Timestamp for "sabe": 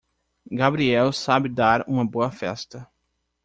1.13-1.47